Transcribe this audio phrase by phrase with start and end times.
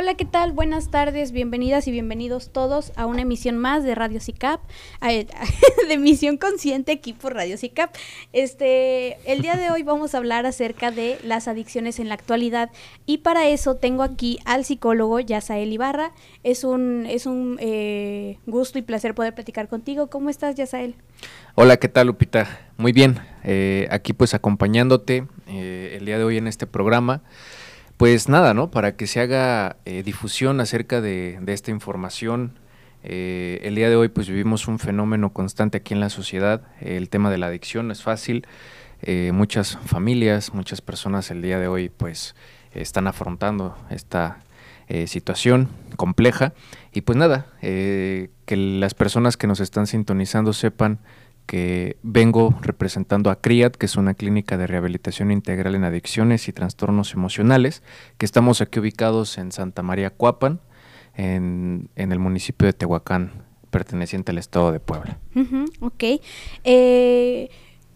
[0.00, 0.52] Hola, ¿qué tal?
[0.52, 4.60] Buenas tardes, bienvenidas y bienvenidos todos a una emisión más de Radio CICAP,
[5.00, 5.26] de
[5.88, 7.92] emisión consciente equipo Radio CICAP.
[8.32, 12.70] Este, el día de hoy vamos a hablar acerca de las adicciones en la actualidad
[13.06, 16.12] y para eso tengo aquí al psicólogo Yasael Ibarra.
[16.44, 20.06] Es un, es un eh, gusto y placer poder platicar contigo.
[20.06, 20.94] ¿Cómo estás, Yasael?
[21.56, 22.68] Hola, ¿qué tal, Lupita?
[22.76, 27.24] Muy bien, eh, aquí pues acompañándote eh, el día de hoy en este programa.
[27.98, 28.70] Pues nada, ¿no?
[28.70, 32.56] Para que se haga eh, difusión acerca de, esta información.
[33.02, 36.62] Eh, el día de hoy pues vivimos un fenómeno constante aquí en la sociedad.
[36.80, 38.46] el tema de la adicción no es fácil.
[39.02, 42.36] Eh, muchas familias, muchas personas el día de hoy pues
[42.72, 44.38] están afrontando esta
[45.06, 46.54] situación compleja.
[46.92, 51.00] Y pues nada, que las personas que nos están sintonizando sepan
[51.48, 56.52] que vengo representando a CRIAD, que es una clínica de rehabilitación integral en adicciones y
[56.52, 57.82] trastornos emocionales,
[58.18, 60.60] que estamos aquí ubicados en Santa María Cuapan,
[61.16, 63.32] en, el municipio de Tehuacán,
[63.70, 65.18] perteneciente al estado de Puebla.
[65.80, 66.04] ok.
[66.64, 67.48] Eh,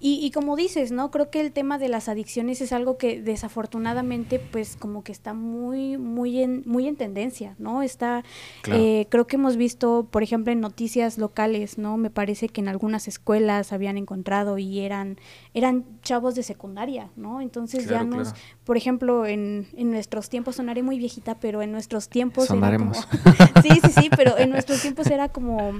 [0.04, 1.12] y, como dices, ¿no?
[1.12, 5.32] Creo que el tema de las adicciones es algo que desafortunadamente, pues como que está
[5.32, 7.82] muy, muy en, muy en tendencia, ¿no?
[7.82, 8.24] Está,
[8.66, 11.98] eh, creo que hemos visto, por ejemplo, en noticias locales, ¿no?
[11.98, 15.18] Me parece que en algunas escuelas habían encontrado y eran,
[15.54, 17.40] eran chavos de secundaria, ¿no?
[17.40, 22.08] Entonces ya nos, por ejemplo, en, en nuestros tiempos, sonaré muy viejita, pero en nuestros
[22.08, 23.08] tiempos Sonaremos.
[23.62, 25.72] sí, sí, sí, pero en nuestros tiempos era como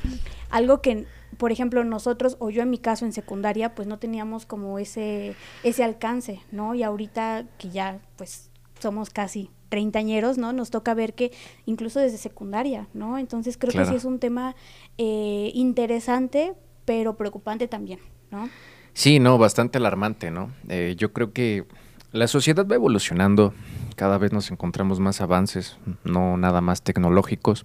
[0.51, 4.47] algo que por ejemplo, nosotros, o yo en mi caso en secundaria, pues no teníamos
[4.47, 6.75] como ese, ese alcance, ¿no?
[6.75, 10.53] Y ahorita que ya, pues, somos casi treintañeros, ¿no?
[10.53, 11.33] Nos toca ver que
[11.65, 13.17] incluso desde secundaria, ¿no?
[13.17, 14.55] Entonces creo que sí es un tema
[14.99, 16.53] eh, interesante,
[16.85, 18.51] pero preocupante también, ¿no?
[18.93, 20.51] Sí, no, bastante alarmante, ¿no?
[20.69, 21.65] Eh, yo creo que
[22.11, 23.55] la sociedad va evolucionando,
[23.97, 27.65] cada vez nos encontramos más avances, no nada más tecnológicos.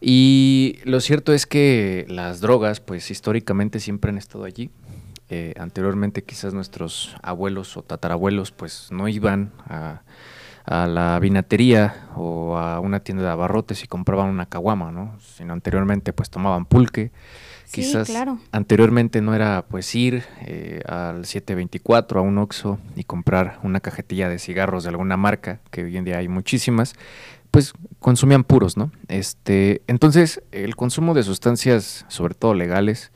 [0.00, 4.70] Y lo cierto es que las drogas, pues históricamente siempre han estado allí.
[5.30, 10.00] Eh, anteriormente quizás nuestros abuelos o tatarabuelos pues no iban a,
[10.66, 15.18] la vinatería o a una tienda de abarrotes y compraban una caguama, ¿no?
[15.20, 17.10] Sino anteriormente pues tomaban pulque.
[17.72, 18.10] quizás
[18.52, 24.28] anteriormente no era pues ir eh, al 724 a un Oxxo y comprar una cajetilla
[24.28, 26.94] de cigarros de alguna marca, que hoy en día hay muchísimas,
[27.50, 28.92] pues consumían puros, ¿no?
[29.08, 33.12] Este, entonces, el consumo de sustancias, sobre todo legales,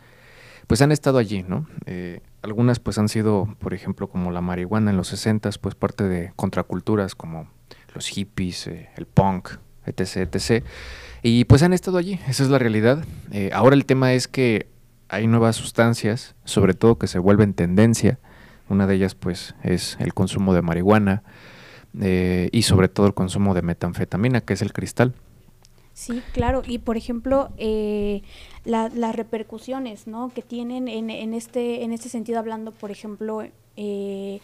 [0.66, 1.66] pues han estado allí, ¿no?
[1.86, 6.04] Eh, algunas pues han sido, por ejemplo, como la marihuana en los 60, pues parte
[6.04, 7.48] de contraculturas como
[7.94, 9.50] los hippies, eh, el punk,
[9.86, 10.64] etc., etc.
[11.22, 13.04] Y pues han estado allí, esa es la realidad.
[13.30, 14.66] Eh, ahora el tema es que
[15.08, 18.18] hay nuevas sustancias, sobre todo que se vuelven tendencia.
[18.68, 21.22] Una de ellas pues es el consumo de marihuana,
[22.00, 25.14] eh, y sobre todo el consumo de metanfetamina, que es el cristal.
[25.92, 28.22] Sí, claro, y por ejemplo, eh,
[28.64, 30.30] las repercusiones ¿no?
[30.34, 33.42] que tienen en, en, este, en este sentido, hablando, por ejemplo,
[33.76, 34.40] eh,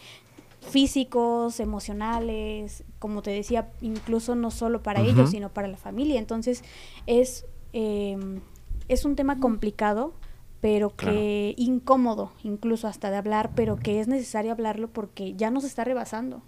[0.60, 6.18] físicos, emocionales, como te decía, incluso no solo para ellos, sino para la familia.
[6.18, 6.62] Entonces,
[7.06, 10.12] es, es un tema complicado,
[10.60, 15.64] pero que incómodo, incluso hasta de hablar, pero que es necesario hablarlo porque ya nos
[15.64, 16.42] está rebasando.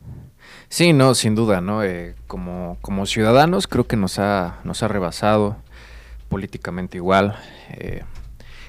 [0.68, 1.84] Sí, no, sin duda, ¿no?
[1.84, 5.56] Eh, como, como ciudadanos creo que nos ha, nos ha rebasado
[6.28, 7.36] políticamente igual.
[7.70, 8.02] Eh,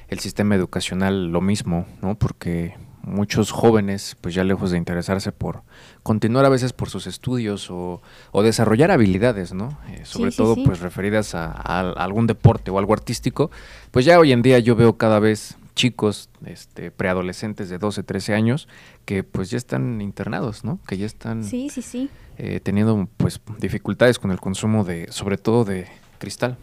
[0.09, 2.16] el sistema educacional lo mismo, ¿no?
[2.16, 5.63] Porque muchos jóvenes, pues ya lejos de interesarse por
[6.03, 8.01] continuar a veces por sus estudios o,
[8.44, 9.78] desarrollar habilidades, ¿no?
[9.89, 11.51] Eh, sobre todo, pues referidas a,
[11.91, 13.51] algún deporte o algo artístico,
[13.91, 18.34] pues ya hoy en día yo veo cada vez chicos, este, preadolescentes de 12, 13
[18.34, 18.67] años,
[19.06, 20.79] que pues ya están internados, ¿no?
[20.88, 22.09] Que ya están sí, sí, sí.
[22.38, 25.88] Eh, teniendo pues dificultades con el consumo de, sobre todo de
[26.19, 26.57] cristal.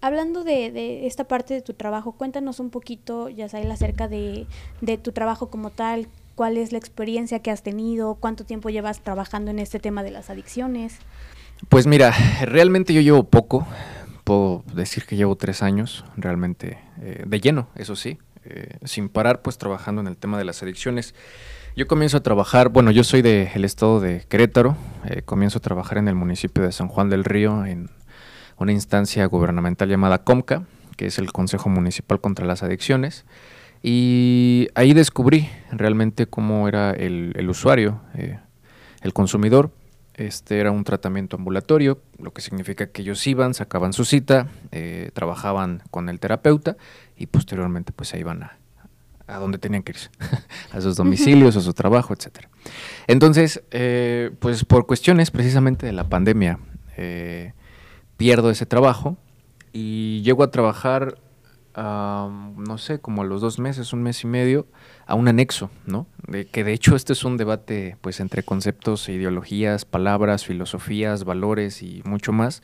[0.00, 4.46] Hablando de, esta parte de tu trabajo, cuéntanos un poquito, ya sabes, acerca de,
[4.80, 9.00] de tu trabajo como tal, cuál es la experiencia que has tenido, cuánto tiempo llevas
[9.00, 10.98] trabajando en este tema de las adicciones.
[11.68, 12.12] Pues mira,
[12.42, 13.66] realmente yo llevo poco,
[14.24, 19.42] puedo decir que llevo tres años, realmente eh, de lleno, eso sí, eh, sin parar
[19.42, 21.14] pues trabajando en el tema de las adicciones.
[21.76, 24.76] Yo comienzo a trabajar, bueno, yo soy del estado de Querétaro,
[25.06, 27.90] eh, comienzo a trabajar en el municipio de San Juan del Río en
[28.58, 30.64] una instancia gubernamental llamada COMCA,
[30.96, 33.24] que es el Consejo Municipal contra las Adicciones.
[33.82, 38.38] Y ahí descubrí realmente cómo era el, usuario, eh,
[39.02, 39.72] el consumidor.
[40.14, 45.10] Este era un tratamiento ambulatorio, lo que significa que ellos iban, sacaban su cita, eh,
[45.12, 46.76] trabajaban con el terapeuta
[47.16, 48.56] y posteriormente pues se iban a,
[49.26, 50.10] a donde tenían que irse,
[50.72, 52.48] a sus domicilios, a su trabajo, etcétera.
[53.06, 56.58] Entonces, eh, pues por cuestiones precisamente de la pandemia,
[56.96, 57.52] eh,
[58.16, 59.16] pierdo ese trabajo
[59.72, 61.18] y llego a trabajar,
[61.76, 64.66] no sé, como a los dos meses, un mes y medio,
[65.06, 66.06] a un anexo, ¿no?
[66.26, 71.24] De, que de hecho este es un debate pues entre conceptos e ideologías, palabras, filosofías,
[71.24, 72.62] valores y mucho más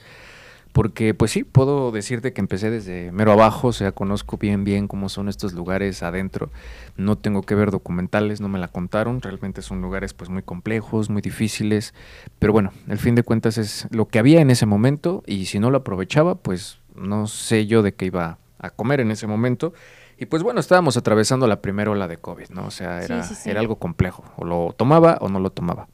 [0.73, 4.89] porque pues sí, puedo decirte que empecé desde mero abajo, o sea, conozco bien bien
[4.89, 6.51] cómo son estos lugares adentro.
[6.97, 11.11] No tengo que ver documentales, no me la contaron, realmente son lugares pues muy complejos,
[11.11, 11.95] muy difíciles,
[12.39, 15.59] pero bueno, el fin de cuentas es lo que había en ese momento y si
[15.59, 19.73] no lo aprovechaba, pues no sé yo de qué iba a comer en ese momento.
[20.19, 22.67] Y pues bueno, estábamos atravesando la primera ola de COVID, ¿no?
[22.67, 25.89] O sea, era, era algo complejo, o lo tomaba o no lo tomaba.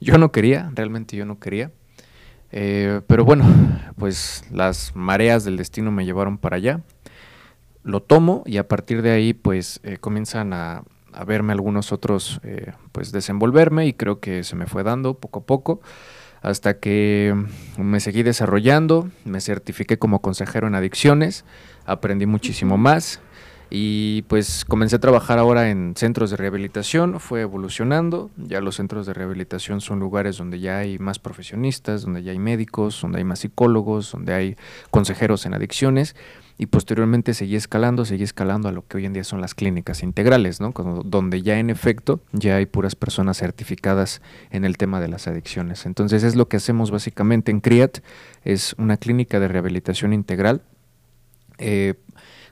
[0.00, 1.70] Yo no quería, realmente yo no quería.
[2.58, 3.44] Eh, pero bueno,
[3.98, 6.80] pues las mareas del destino me llevaron para allá.
[7.82, 10.82] Lo tomo y a partir de ahí pues eh, comienzan a,
[11.26, 15.44] verme algunos otros eh, pues desenvolverme y creo que se me fue dando poco a
[15.44, 15.80] poco
[16.40, 17.34] hasta que
[17.76, 21.44] me seguí desarrollando, me certifiqué como consejero en adicciones,
[21.84, 23.20] aprendí muchísimo más,
[23.68, 29.06] y pues comencé a trabajar ahora en centros de rehabilitación, fue evolucionando, ya los centros
[29.06, 33.24] de rehabilitación son lugares donde ya hay más profesionistas, donde ya hay médicos, donde hay
[33.24, 34.56] más psicólogos, donde hay
[34.90, 36.14] consejeros en adicciones
[36.58, 40.02] y posteriormente seguí escalando, seguí escalando a lo que hoy en día son las clínicas
[40.02, 40.72] integrales, ¿no?
[41.04, 45.86] donde ya en efecto ya hay puras personas certificadas en el tema de las adicciones.
[45.86, 47.98] Entonces es lo que hacemos básicamente en CRIAT,
[48.44, 50.62] es una clínica de rehabilitación integral.
[51.58, 51.94] Eh,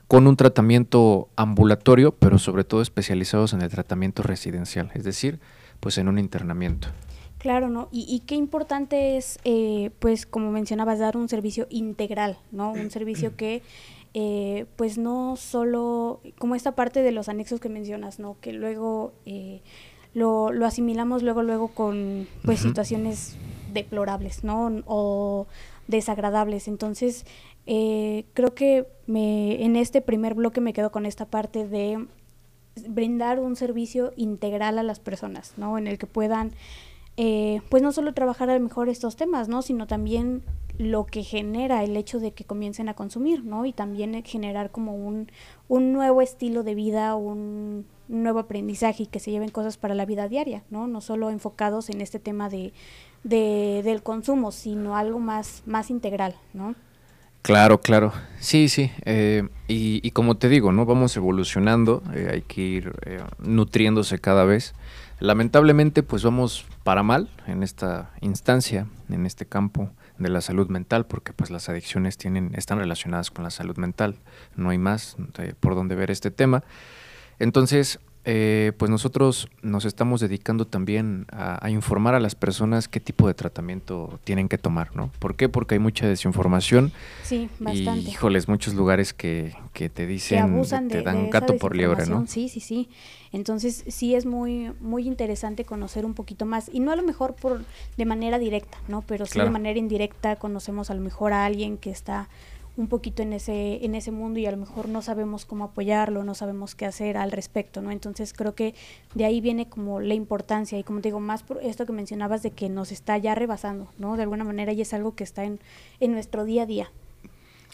[0.07, 5.39] con un tratamiento ambulatorio, pero sobre todo especializados en el tratamiento residencial, es decir,
[5.79, 6.89] pues en un internamiento.
[7.39, 7.89] Claro, ¿no?
[7.91, 12.71] Y, qué importante es, eh, pues como mencionabas, dar un servicio integral, ¿no?
[12.71, 13.61] Un servicio que,
[14.15, 18.37] eh, pues no solo, como esta parte de los anexos que mencionas, ¿no?
[18.41, 19.61] Que luego eh,
[20.15, 23.35] lo, lo, asimilamos luego, luego con, pues, situaciones
[23.73, 24.81] deplorables, ¿no?
[24.87, 25.45] O
[25.87, 26.67] desagradables.
[26.67, 27.25] Entonces,
[27.67, 32.05] eh, creo que me, en este primer bloque me quedo con esta parte de
[32.87, 35.77] brindar un servicio integral a las personas, ¿no?
[35.77, 36.51] En el que puedan,
[37.17, 39.61] eh, pues no solo trabajar a lo mejor estos temas, ¿no?
[39.61, 40.43] Sino también
[40.77, 43.65] lo que genera el hecho de que comiencen a consumir, ¿no?
[43.65, 45.31] Y también generar como un,
[45.67, 50.05] un nuevo estilo de vida, un, nuevo aprendizaje y que se lleven cosas para la
[50.05, 50.87] vida diaria, ¿no?
[50.87, 52.73] No solo enfocados en este tema de,
[53.23, 56.75] de del consumo, sino algo más, más integral, ¿no?
[57.45, 58.11] Claro, claro.
[58.39, 58.91] Sí, sí.
[59.05, 60.87] Eh, y, como te digo, ¿no?
[60.87, 64.73] Vamos evolucionando, eh, hay que ir eh, nutriéndose cada vez.
[65.19, 71.05] Lamentablemente, pues vamos para mal en esta instancia, en este campo de la salud mental,
[71.05, 74.15] porque pues las adicciones tienen, están relacionadas con la salud mental.
[74.55, 75.15] No hay más
[75.59, 76.63] por donde ver este tema.
[77.37, 83.27] Entonces, eh, pues nosotros nos estamos dedicando también a, informar a las personas qué tipo
[83.27, 85.11] de tratamiento tienen que tomar, ¿no?
[85.19, 85.47] ¿Por qué?
[85.47, 86.91] Porque hay mucha desinformación.
[87.21, 88.01] Sí, bastante.
[88.01, 92.25] Y, híjoles, muchos lugares que, que te dicen, te dan gato por liebre, ¿no?
[92.25, 92.89] Sí, sí, sí.
[93.31, 97.35] Entonces sí es muy, muy interesante conocer un poquito más, y no a lo mejor
[97.35, 97.63] por
[97.95, 99.03] de manera directa, ¿no?
[99.03, 102.27] Pero sí de manera indirecta conocemos a lo mejor a alguien que está
[102.77, 106.23] un poquito en ese, en ese mundo y a lo mejor no sabemos cómo apoyarlo,
[106.23, 107.91] no sabemos qué hacer al respecto, ¿no?
[107.91, 108.75] Entonces creo que
[109.13, 112.43] de ahí viene como la importancia y como te digo, más por esto que mencionabas
[112.43, 114.17] de que nos está ya rebasando, ¿no?
[114.17, 115.59] De alguna manera y es algo que está en,
[115.99, 116.91] en nuestro día a día.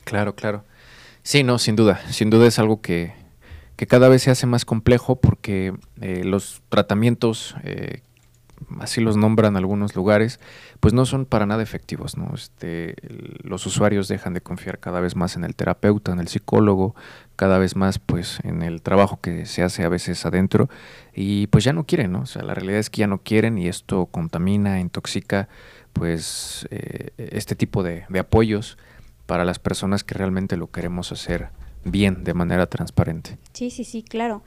[0.03, 0.63] Claro, claro.
[1.23, 3.13] Sí, no, sin duda, sin duda es algo que,
[3.75, 8.01] que cada vez se hace más complejo porque eh, los tratamientos eh,
[8.79, 10.39] así los nombran algunos lugares,
[10.79, 12.17] pues no son para nada efectivos.
[12.17, 12.31] ¿no?
[12.33, 12.95] Este,
[13.43, 16.95] los usuarios dejan de confiar cada vez más en el terapeuta, en el psicólogo,
[17.35, 20.69] cada vez más pues en el trabajo que se hace a veces adentro
[21.13, 22.21] y pues ya no quieren, ¿no?
[22.21, 25.49] O sea, la realidad es que ya no quieren y esto contamina, intoxica
[25.93, 28.77] pues eh, este tipo de, de apoyos
[29.25, 31.49] para las personas que realmente lo queremos hacer
[31.83, 33.37] bien, de manera transparente.
[33.53, 34.43] Sí, sí, sí, claro.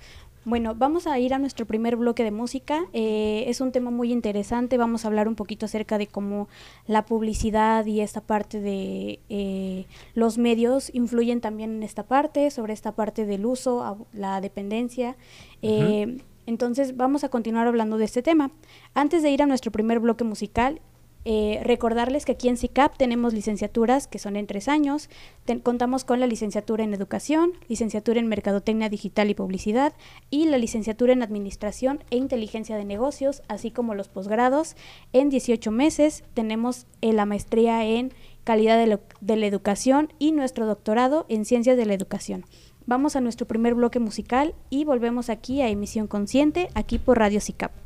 [0.46, 2.84] Bueno, vamos a ir a nuestro primer bloque de música.
[2.92, 4.76] Eh, es un tema muy interesante.
[4.76, 6.48] Vamos a hablar un poquito acerca de cómo
[6.86, 12.74] la publicidad y esta parte de eh, los medios influyen también en esta parte, sobre
[12.74, 15.16] esta parte del uso, la dependencia.
[15.62, 18.50] Eh, entonces vamos a continuar hablando de este tema.
[18.92, 20.82] Antes de ir a nuestro primer bloque musical,
[21.24, 25.08] eh, recordarles que aquí en CICAP tenemos licenciaturas que son en tres años.
[25.62, 29.94] contamos con la licenciatura en Educación, licenciatura en Mercadotecnia Digital y Publicidad
[30.30, 34.76] y la licenciatura en Administración e Inteligencia de Negocios, así como los posgrados.
[35.12, 38.12] En 18 meses tenemos eh, la maestría en
[38.44, 42.44] Calidad de, de la Educación y nuestro doctorado en Ciencias de la Educación.
[42.86, 47.40] Vamos a nuestro primer bloque musical y volvemos aquí a Emisión Consciente, aquí por Radio
[47.40, 47.83] CICAP.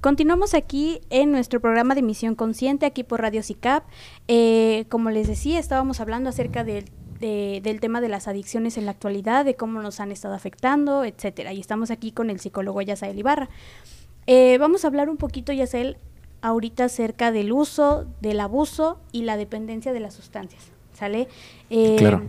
[0.00, 3.84] Continuamos aquí en nuestro programa de Misión Consciente, aquí por Radio CICAP.
[4.28, 6.86] Eh, como les decía, estábamos hablando acerca del
[7.20, 11.52] del tema de las adicciones en la actualidad, de cómo nos han estado afectando, etcétera.
[11.52, 13.48] Y estamos aquí con el psicólogo Yasael Ibarra.
[14.26, 15.96] Eh, vamos a hablar un poquito, Yasael,
[16.42, 20.70] ahorita acerca del uso, del abuso y la dependencia de las sustancias.
[20.92, 21.28] ¿Sale?
[21.70, 22.22] Eh, claro.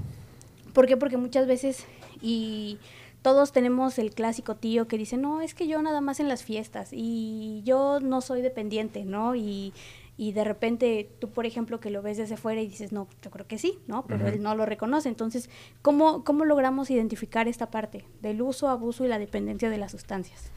[0.73, 0.97] ¿Por qué?
[0.97, 1.85] Porque muchas veces,
[2.21, 2.79] y
[3.21, 6.43] todos tenemos el clásico tío que dice, no, es que yo nada más en las
[6.43, 9.35] fiestas y yo no soy dependiente, ¿no?
[9.35, 9.73] Y,
[10.17, 13.31] y de repente tú, por ejemplo, que lo ves desde fuera y dices, no, yo
[13.31, 14.05] creo que sí, ¿no?
[14.05, 15.09] Pero él no lo reconoce.
[15.09, 15.49] Entonces,
[15.81, 20.51] ¿cómo, ¿cómo logramos identificar esta parte del uso, abuso y la dependencia de las sustancias?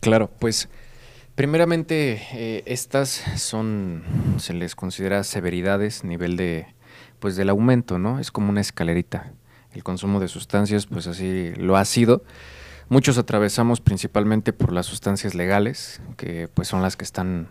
[0.00, 0.68] Claro, pues
[1.34, 4.02] primeramente eh, estas son,
[4.38, 6.66] se les considera severidades, nivel de,
[7.18, 8.18] pues del aumento, ¿no?
[8.18, 9.32] Es como una escalerita
[9.78, 12.24] el consumo de sustancias, pues así lo ha sido.
[12.88, 17.46] Muchos atravesamos principalmente por las sustancias legales, que pues son las que están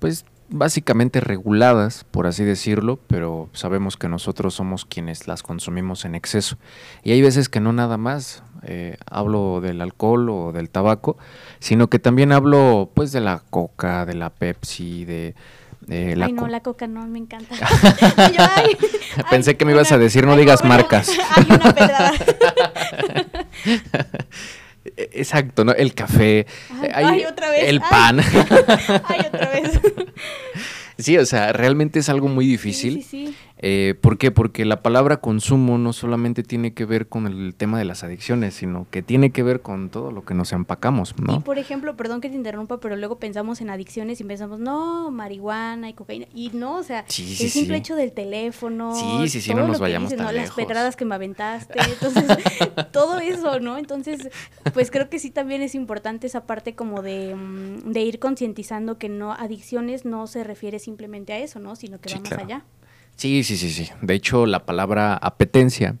[0.00, 6.16] pues básicamente reguladas, por así decirlo, pero sabemos que nosotros somos quienes las consumimos en
[6.16, 6.56] exceso.
[7.04, 11.16] Y hay veces que no nada más eh, hablo del alcohol o del tabaco,
[11.60, 15.36] sino que también hablo pues de la coca, de la Pepsi, de
[15.90, 17.54] ay, no, la coca no, me encanta.
[19.30, 21.10] Pensé que me ibas a decir, no digas marcas.
[21.36, 22.12] Hay una pedrada.
[24.96, 25.72] Exacto, ¿no?
[25.72, 26.46] El café.
[26.94, 27.64] Ay, otra vez.
[27.64, 28.20] El pan.
[28.20, 29.80] Ay, otra vez.
[30.98, 32.94] Sí, o sea, realmente es algo muy difícil.
[32.94, 33.36] Sí, sí, sí.
[33.60, 34.30] Eh, ¿Por qué?
[34.30, 38.54] Porque la palabra consumo no solamente tiene que ver con el tema de las adicciones,
[38.54, 41.36] sino que tiene que ver con todo lo que nos empacamos, ¿no?
[41.36, 45.10] Y por ejemplo, perdón que te interrumpa, pero luego pensamos en adicciones y pensamos, no,
[45.10, 46.26] marihuana y cocaína.
[46.34, 48.94] Y no, o sea, el simple hecho del teléfono.
[48.94, 51.78] Sí, sí, sí, no nos vayamos tan Las pedradas que me aventaste.
[51.80, 52.24] Entonces,
[52.92, 53.78] todo eso, ¿no?
[53.78, 54.28] Entonces,
[54.72, 58.98] pues creo que sí también es importante esa parte como de, mm, de ir concientizando
[58.98, 61.74] que no, adicciones no se refiere simplemente a eso, ¿no?
[61.74, 62.64] Sino que va más allá.
[63.18, 63.90] Sí, sí, sí, sí.
[64.00, 65.96] De hecho, la palabra apetencia,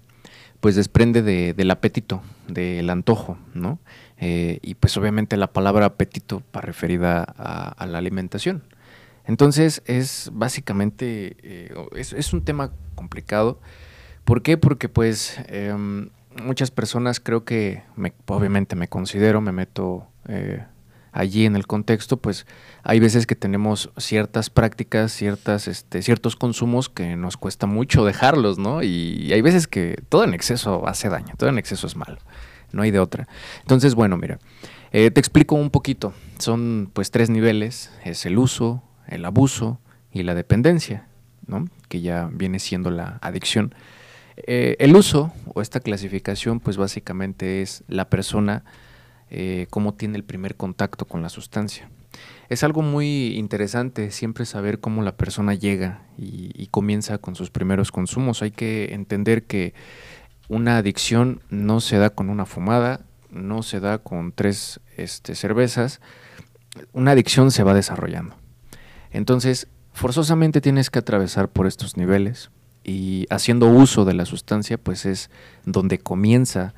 [0.60, 3.80] pues desprende de, del apetito, del antojo, ¿no?
[4.18, 8.62] Eh, y pues obviamente la palabra apetito para referida a, la alimentación.
[9.24, 13.60] Entonces es básicamente, eh, es, un tema complicado.
[14.24, 14.56] ¿Por qué?
[14.56, 16.10] Porque pues em,
[16.40, 20.64] muchas personas creo que, me, obviamente me considero, me meto eh,
[21.12, 22.46] allí en el contexto, pues
[22.82, 28.58] hay veces que tenemos ciertas prácticas, ciertas, este, ciertos consumos que nos cuesta mucho dejarlos,
[28.58, 28.82] ¿no?
[28.82, 32.18] Y hay veces que todo en exceso hace daño, todo en exceso es malo,
[32.72, 33.28] no hay de otra.
[33.60, 34.38] Entonces, bueno, mira,
[34.92, 36.14] eh, te explico un poquito.
[36.38, 39.80] Son pues tres niveles, es el uso, el abuso
[40.12, 41.06] y la dependencia,
[41.46, 41.66] ¿no?
[41.88, 43.74] Que ya viene siendo la adicción.
[44.46, 48.64] Eh, el uso o esta clasificación pues básicamente es la persona
[49.30, 51.88] eh, cómo tiene el primer contacto con la sustancia.
[52.48, 57.92] Es algo muy interesante siempre saber cómo la persona llega y, comienza con sus primeros
[57.92, 58.42] consumos.
[58.42, 59.74] Hay que entender que
[60.48, 66.00] una adicción no se da con una fumada, no se da con tres este, cervezas,
[66.92, 68.36] una adicción se va desarrollando.
[69.10, 72.50] Entonces, forzosamente tienes que atravesar por estos niveles
[72.88, 75.28] y haciendo uso de la sustancia, pues es
[75.66, 76.72] donde comienza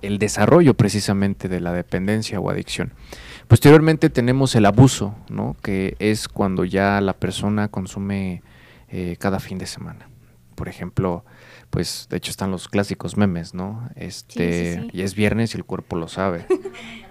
[0.00, 2.94] el desarrollo precisamente de la dependencia o adicción.
[3.46, 5.56] Posteriormente tenemos el abuso, ¿no?
[5.62, 8.42] que es cuando ya la persona consume
[8.88, 10.08] eh, cada fin de semana.
[10.54, 11.26] Por ejemplo,
[11.68, 13.88] pues de hecho están los clásicos memes, ¿no?
[13.96, 16.46] Este, y es viernes y el cuerpo lo sabe.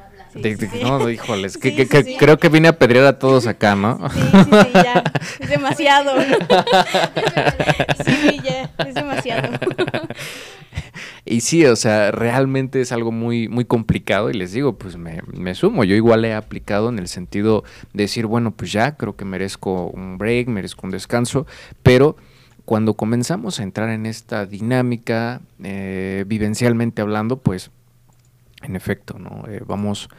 [0.81, 4.09] no, híjoles, que, creo que vine a pedrear a todos acá, ¿no?
[4.09, 5.03] Sí, sí, sí, ya.
[5.39, 6.21] Es demasiado.
[8.05, 9.49] sí, ya, es demasiado.
[11.25, 15.21] Y sí, o sea, realmente es algo muy, muy complicado y les digo, pues me,
[15.31, 15.83] me, sumo.
[15.83, 19.87] Yo igual he aplicado en el sentido de decir, bueno, pues ya creo que merezco
[19.87, 21.45] un break, merezco un descanso,
[21.83, 22.15] pero
[22.65, 27.71] cuando comenzamos a entrar en esta dinámica, eh, vivencialmente hablando, pues
[28.61, 29.45] en efecto, ¿no?
[29.47, 30.09] Eh, vamos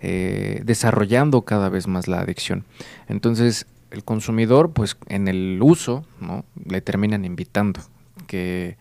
[0.00, 2.64] eh, desarrollando cada vez más la adicción.
[3.08, 6.44] Entonces, el consumidor, pues en el uso, ¿no?
[6.66, 7.80] Le terminan invitando,
[8.26, 8.76] que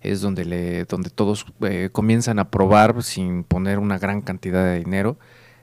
[0.00, 4.78] es donde, le, donde todos eh, comienzan a probar sin poner una gran cantidad de
[4.78, 5.18] dinero,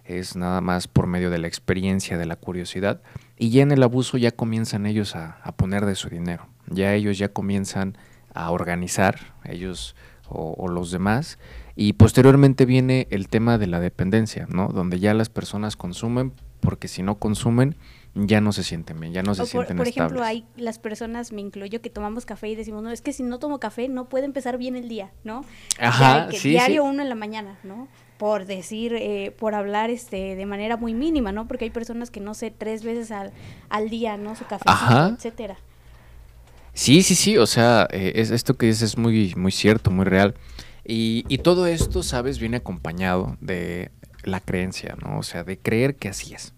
[0.05, 3.01] es nada más por medio de la experiencia, de la curiosidad,
[3.37, 7.17] y ya en el abuso ya comienzan ellos a, poner de su dinero, ya ellos
[7.17, 7.97] ya comienzan
[8.33, 9.95] a organizar, ellos
[10.27, 11.37] o, los demás,
[11.75, 14.69] y posteriormente viene el tema de la dependencia, ¿no?
[14.69, 17.75] donde ya las personas consumen porque si no consumen
[18.15, 20.11] ya no se sienten bien, ya no se por, sienten Por estables.
[20.11, 23.23] ejemplo, hay las personas, me incluyo, que tomamos café y decimos, no, es que si
[23.23, 25.43] no tomo café no puede empezar bien el día, ¿no?
[25.79, 26.89] Ajá, que sí, Diario sí.
[26.89, 27.89] uno en la mañana, ¿no?
[28.17, 31.45] Por decir, eh, por hablar este de manera muy mínima, ¿no?
[31.45, 33.33] Porque hay personas que, no sé, tres veces al,
[33.67, 34.37] al día, ¿no?
[34.37, 34.63] Su café,
[35.13, 35.57] etcétera.
[36.73, 40.05] Sí, sí, sí, o sea, eh, es, esto que dices es muy, muy cierto, muy
[40.05, 40.35] real.
[40.85, 42.39] Y, y todo esto, ¿sabes?
[42.39, 43.91] Viene acompañado de
[44.23, 45.19] la creencia, ¿no?
[45.19, 46.53] O sea, de creer que así es.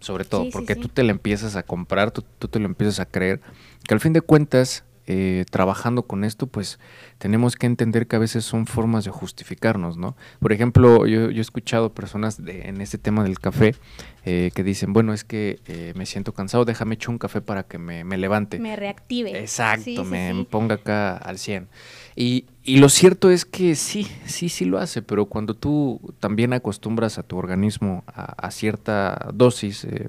[0.00, 0.80] Sobre todo, Sí, sí, porque sí.
[0.80, 3.40] tú te la empiezas a comprar, tú, tú te lo empiezas a creer,
[3.86, 6.78] que al fin de cuentas, eh, trabajando con esto, pues
[7.18, 10.16] tenemos que entender que a veces son formas de justificarnos, ¿no?
[10.40, 13.74] Por ejemplo, yo, yo he escuchado personas de- en este tema del café
[14.24, 17.64] eh, que dicen, bueno, es que eh, me siento cansado, déjame echar un café para
[17.64, 18.58] que me, me levante.
[18.58, 19.38] Me reactive.
[19.38, 20.46] Exacto, Sí, me, sí.
[20.50, 21.68] ponga acá al 100.
[22.16, 26.52] Y, y lo cierto es que sí, sí, sí lo hace, pero cuando tú también
[26.54, 30.08] acostumbras a tu organismo a, a cierta dosis, eh,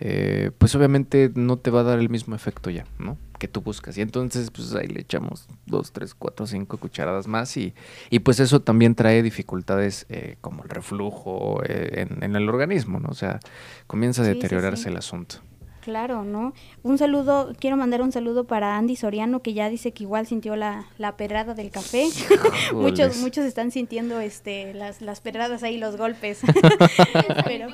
[0.00, 3.16] eh, pues obviamente no te va a dar el mismo efecto ya, ¿no?
[3.38, 3.98] Que tú buscas.
[3.98, 7.74] Y entonces, pues ahí le echamos dos, tres, cuatro, cinco cucharadas más y,
[8.10, 13.00] y pues eso también trae dificultades eh, como el reflujo eh, en, en el organismo,
[13.00, 13.08] ¿no?
[13.08, 13.40] O sea,
[13.86, 14.88] comienza a Sí, sí, deteriorarse sí.
[14.88, 15.36] el asunto.
[15.84, 16.54] Claro, ¿no?
[16.82, 20.56] Un saludo, quiero mandar un saludo para Andy Soriano, que ya dice que igual sintió
[20.56, 22.06] la, la pedrada del café.
[22.72, 26.40] muchos, muchos están sintiendo este las, las pedradas ahí, los golpes.
[27.44, 27.68] Pero,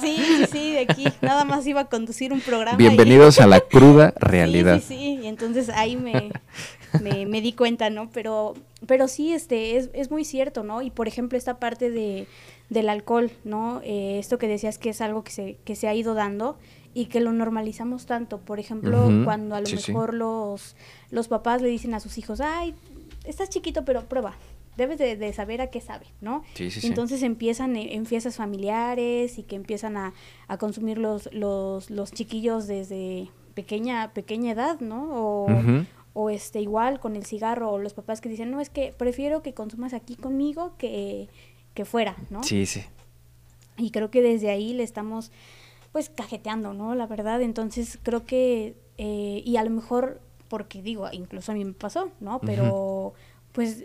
[0.00, 1.04] sí, sí, sí, de aquí.
[1.20, 2.74] Nada más iba a conducir un programa.
[2.74, 4.80] y- Bienvenidos a la cruda realidad.
[4.80, 5.20] Sí, sí, sí.
[5.22, 6.32] Y entonces ahí me,
[7.00, 8.10] me, me di cuenta, ¿no?
[8.10, 8.54] Pero,
[8.88, 10.82] pero sí, este, es, es muy cierto, ¿no?
[10.82, 12.26] Y por ejemplo, esta parte de,
[12.70, 13.80] del alcohol, ¿no?
[13.84, 16.56] Eh, esto que decías que es algo que se, que se ha ido dando
[16.94, 18.38] y que lo normalizamos tanto.
[18.40, 19.92] Por ejemplo, cuando a lo sí, sí.
[19.92, 20.76] mejor los,
[21.10, 22.74] los papás le dicen a sus hijos, ay,
[23.24, 24.34] estás chiquito, pero prueba.
[24.76, 26.44] Debes de, de saber a qué sabe, ¿no?
[26.54, 26.86] Sí, sí, sí.
[26.86, 30.14] Entonces empiezan en, en fiestas familiares y que empiezan a,
[30.48, 35.08] a consumir los, los, los chiquillos desde pequeña, pequeña edad, ¿no?
[35.12, 35.46] O,
[36.14, 39.42] o este igual con el cigarro, o los papás que dicen, no, es que prefiero
[39.42, 41.28] que consumas aquí conmigo que,
[41.74, 42.42] que fuera, ¿no?
[42.42, 42.82] Sí, sí.
[43.76, 45.32] Y creo que desde ahí le estamos
[45.92, 46.94] pues cajeteando, ¿no?
[46.94, 51.64] La verdad, entonces creo que, eh, y a lo mejor, porque digo, incluso a mí
[51.64, 52.40] me pasó, ¿no?
[52.40, 53.14] Pero
[53.52, 53.84] pues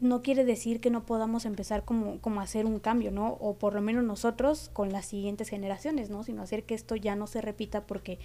[0.00, 3.32] no quiere decir que no podamos empezar como, como a hacer un cambio, ¿no?
[3.40, 6.22] O por lo menos nosotros con las siguientes generaciones, ¿no?
[6.24, 8.18] Sino hacer que esto ya no se repita porque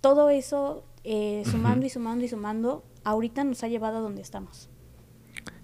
[0.00, 4.68] todo eso, eh, sumando y sumando y sumando, ahorita nos ha llevado a donde estamos.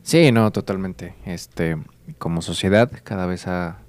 [0.02, 1.14] Sí, no, totalmente.
[1.26, 1.76] Este,
[2.18, 3.82] como sociedad, cada vez ha-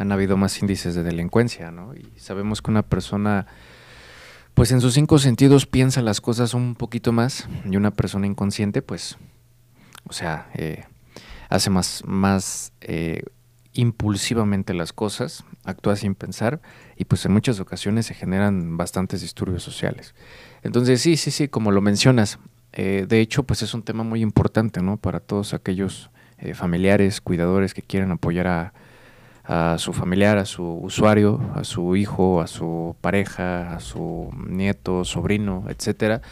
[0.00, 1.94] han habido más índices de delincuencia, ¿no?
[1.94, 3.46] Y sabemos que una persona,
[4.54, 8.80] pues en sus cinco sentidos piensa las cosas un poquito más, y una persona inconsciente,
[8.80, 9.18] pues,
[10.04, 10.84] o sea, eh,
[11.50, 13.24] hace más, más eh,
[13.74, 16.62] impulsivamente las cosas, actúa sin pensar,
[16.96, 20.14] y pues en muchas ocasiones se generan bastantes disturbios sociales.
[20.62, 22.38] Entonces, sí, sí, sí, como lo mencionas,
[22.72, 24.96] eh, de hecho, pues es un tema muy importante, ¿no?
[24.96, 26.10] Para todos aquellos
[26.54, 28.72] familiares, cuidadores que quieren apoyar a,
[29.44, 35.04] a su familiar, a su usuario, a su hijo, a su pareja, a su nieto,
[35.04, 36.22] sobrino, etcétera,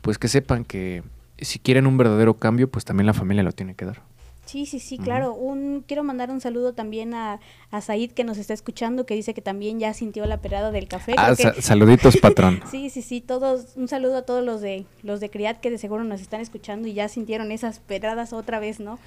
[0.00, 1.02] pues que sepan que
[1.38, 4.11] si quieren un verdadero cambio, pues también la familia lo tiene que dar.
[4.52, 5.32] Sí, sí, sí, claro.
[5.32, 9.32] Un, quiero mandar un saludo también a, a Said que nos está escuchando, que dice
[9.32, 11.14] que también ya sintió la perada del café.
[11.16, 12.60] Ah, que- saluditos, patrón.
[12.70, 15.78] Sí, sí, sí, todos, un saludo a todos los de los de Criat que de
[15.78, 18.98] seguro nos están escuchando y ya sintieron esas pedradas otra vez, ¿no?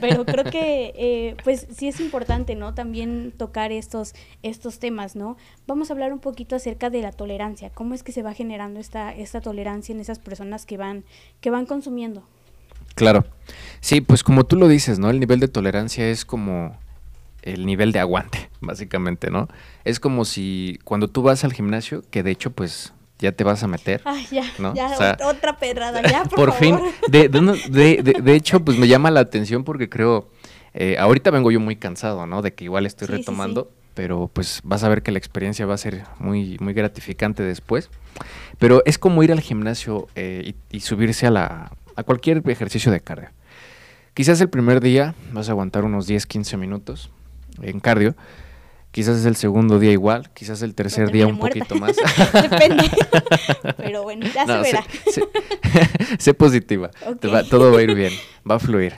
[0.00, 2.74] Pero creo que eh, pues sí es importante, ¿no?
[2.74, 5.36] También tocar estos, estos temas, ¿no?
[5.68, 8.80] Vamos a hablar un poquito acerca de la tolerancia, cómo es que se va generando
[8.80, 11.04] esta, esta tolerancia en esas personas que van,
[11.40, 12.24] que van consumiendo.
[13.04, 13.24] Claro.
[13.80, 15.10] Sí, pues como tú lo dices, ¿no?
[15.10, 16.76] El nivel de tolerancia es como
[17.42, 19.48] el nivel de aguante, básicamente, ¿no?
[19.84, 23.62] Es como si cuando tú vas al gimnasio, que de hecho, pues ya te vas
[23.62, 24.00] a meter.
[24.04, 24.74] Ay, ya, ¿No?
[24.74, 26.90] ya, O sea, ot- otra pedrada, ya, por, fin, favor.
[27.08, 30.28] de, de, uno- de- de- de hecho, pues me llama la atención porque creo,
[30.74, 32.40] eh, ahorita vengo yo muy cansado, ¿no?
[32.42, 33.22] De que igual estoy Sí, sí, sí.
[33.22, 37.42] retomando, pero pues vas a ver que la experiencia va a ser muy, muy gratificante
[37.42, 37.90] después.
[38.58, 42.90] Pero es como ir al gimnasio eh, y, y subirse a, la, a cualquier ejercicio
[42.92, 43.30] de cardio.
[44.14, 47.10] Quizás el primer día vas a aguantar unos 10, 15 minutos
[47.62, 48.14] en cardio.
[48.90, 51.60] Quizás es el segundo día igual, quizás el tercer día un muerta.
[51.60, 51.94] poquito más.
[52.50, 52.90] Depende.
[53.76, 54.84] Pero bueno, ya No, se verá.
[55.12, 55.28] sé-
[56.18, 56.90] sé positiva.
[57.24, 58.12] Va- todo va a ir bien,
[58.48, 58.94] va a fluir.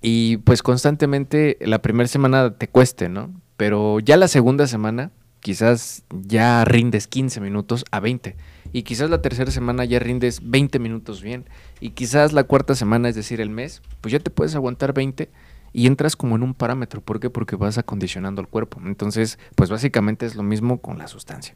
[0.00, 3.30] Y pues constantemente la primera semana te cueste, ¿no?
[3.58, 8.36] Pero ya la segunda semana quizás ya rindes 15 minutos a 20.
[8.72, 11.44] Y quizás la tercera semana ya rindes 20 minutos bien.
[11.80, 15.30] Y quizás la cuarta semana, es decir, el mes, pues ya te puedes aguantar 20.
[15.72, 17.00] y entras como en un parámetro.
[17.02, 17.28] ¿Por qué?
[17.28, 18.80] Porque vas acondicionando el cuerpo.
[18.84, 21.54] Entonces, pues básicamente es lo mismo con la sustancia.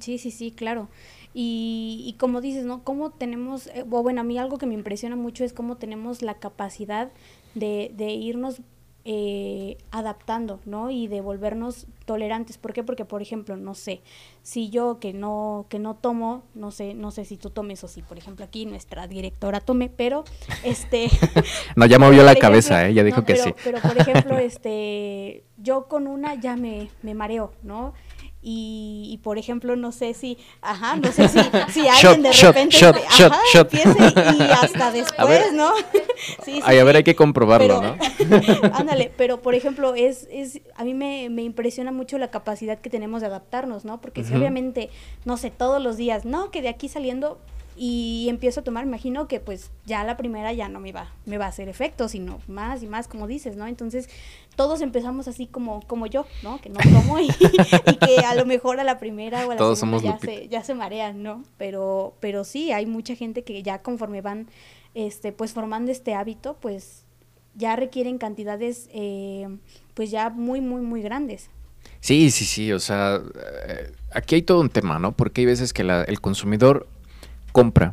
[0.00, 0.88] Sí, sí, sí, claro.
[1.32, 2.82] Y, y como dices, ¿no?
[2.82, 6.34] Cómo tenemos, eh, bueno, a mí algo que me impresiona mucho es cómo tenemos la
[6.34, 7.12] capacidad
[7.54, 8.62] de, de irnos
[9.08, 10.90] eh, adaptando, ¿no?
[10.90, 12.58] Y de volvernos tolerantes.
[12.58, 12.82] ¿Por qué?
[12.82, 14.00] Porque, por ejemplo, no sé,
[14.42, 17.88] si yo que no, que no tomo, no sé, no sé si tú tomes o
[17.88, 20.24] si, por ejemplo, aquí nuestra directora tome, pero
[20.64, 21.08] este
[21.76, 23.54] No, ya movió la cabeza, eh, ya dijo que sí.
[23.62, 27.94] Pero, por ejemplo, este yo con una ya me, me mareo, ¿no?
[28.48, 31.40] Y, por ejemplo, no sé si, ajá, no sé si,
[31.72, 33.96] si alguien de repente shot, ajá, empiece
[34.38, 35.72] y hasta después, ¿no?
[36.44, 37.96] sí, a ver, hay que comprobarlo, ¿no?
[38.72, 42.88] ándale, pero por ejemplo, es, es, a mí me, me, impresiona mucho la capacidad que
[42.88, 44.00] tenemos de adaptarnos, ¿no?
[44.00, 44.90] Porque si obviamente,
[45.24, 47.40] no sé, todos los días, no, que de aquí saliendo
[47.76, 51.36] y empiezo a tomar, imagino que pues ya la primera ya no me va, me
[51.36, 53.66] va a hacer efecto, sino más y más, como dices, ¿no?
[53.66, 54.08] Entonces,
[54.56, 56.58] todos empezamos así como, como yo, ¿no?
[56.60, 57.28] Que no tomo y,
[58.06, 60.64] que a lo mejor a la primera o a la todos segunda ya se, ya
[60.64, 61.42] se marean, ¿no?
[61.58, 64.48] Pero, pero sí, hay mucha gente que ya conforme van,
[64.94, 67.04] este, pues formando este hábito, pues
[67.54, 69.48] ya requieren cantidades, eh,
[69.92, 71.50] pues ya muy, muy, muy grandes.
[72.00, 73.20] Sí, sí, sí, o sea,
[73.68, 75.12] eh, aquí hay todo un tema, ¿no?
[75.12, 76.86] Porque hay veces que la, el consumidor
[77.56, 77.92] compra,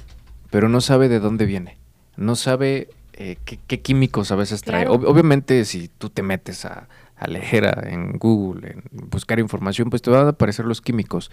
[0.50, 1.78] pero no sabe de dónde viene,
[2.18, 4.90] no sabe eh, qué, químicos a veces trae.
[4.90, 10.10] obviamente si tú te metes a, a leer en Google, en buscar información, pues te
[10.10, 11.32] van a aparecer los químicos.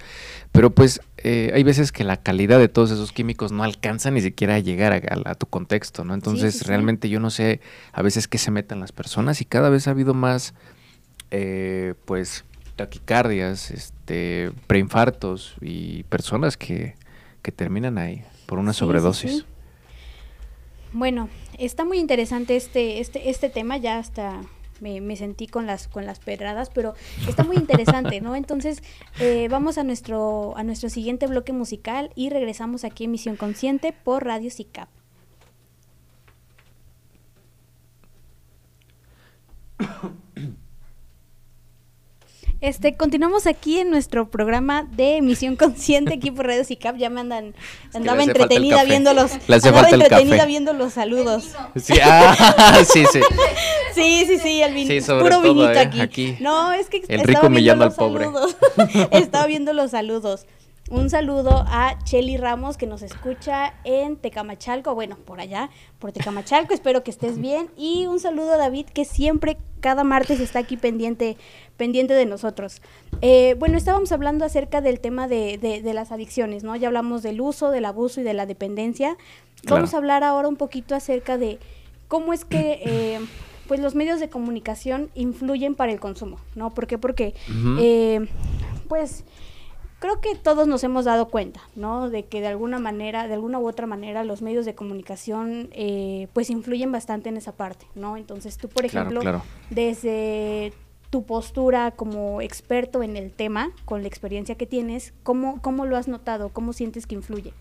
[0.53, 4.21] Pero pues eh, hay veces que la calidad de todos esos químicos no alcanza ni
[4.21, 6.15] siquiera a llegar a, tu contexto, ¿no?
[6.15, 7.61] Entonces realmente yo no sé
[7.93, 10.55] a veces qué se metan las personas y cada vez ha habido más,
[11.33, 12.45] eh, pues,
[12.77, 16.95] taquicardias, este, preinfartos y personas que
[17.43, 19.45] que terminan ahí por una sobredosis.
[20.93, 24.41] Bueno, está muy interesante este, este, este tema, ya hasta
[24.81, 26.95] me, sentí con las, con las pedradas, pero
[27.29, 28.35] está muy interesante, ¿no?
[28.37, 28.83] Entonces,
[29.21, 33.93] eh, vamos a nuestro, a nuestro siguiente bloque musical y regresamos aquí en Misión Consciente
[33.93, 34.89] por Radio SICAP.
[42.61, 46.97] Este, continuamos aquí en nuestro programa de emisión consciente aquí por Radio CICAP.
[46.97, 47.55] Ya me andan,
[47.95, 51.53] andaba entretenida viendo los, andaba entretenida viendo los saludos.
[51.77, 53.21] Sí, ah, sí, sí.
[53.95, 56.37] Sí, sí, sí, el vino, puro vinito eh, aquí.
[56.41, 58.29] No, es que el rico humillando al pobre.
[59.13, 60.47] estaba viendo los saludos.
[60.91, 66.75] Un saludo a Chelly Ramos que nos escucha en Tecamachalco, bueno, por allá, por Tecamachalco,
[66.75, 67.71] espero que estés bien.
[67.77, 71.37] Y un saludo a David que siempre, cada martes está aquí pendiente,
[71.77, 72.83] pendiente de nosotros.
[73.23, 76.75] Eh, bueno, estábamos hablando acerca del tema de, de, las adicciones, ¿no?
[76.75, 79.17] Ya hablamos del uso, del abuso y de la dependencia.
[79.69, 81.61] Vamos a hablar ahora un poquito acerca de
[82.09, 82.83] cómo es que...
[82.85, 83.21] Eh,
[83.69, 86.71] pues los medios de comunicación influyen para el consumo, ¿no?
[86.71, 86.99] ¿Por qué?
[86.99, 87.35] Porque,
[87.79, 88.27] eh,
[88.89, 89.23] pues,
[90.01, 92.11] creo que todos nos hemos dado cuenta, ¿no?
[92.11, 96.27] De que de alguna manera, de alguna u otra manera, los medios de comunicación, eh,
[96.33, 98.17] pues influyen bastante en esa parte, ¿no?
[98.17, 99.21] Entonces tú, por ejemplo,
[99.69, 100.73] desde
[101.11, 105.97] tu postura como experto en el tema, con la experiencia que tienes, ¿cómo, cómo lo
[105.97, 106.49] has notado?
[106.49, 107.53] ¿Cómo sientes que influye?